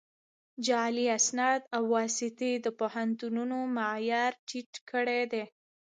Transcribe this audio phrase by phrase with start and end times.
[0.67, 5.43] جعلي اسناد او واسطې د پوهنتونونو معیار ټیټ کړی دی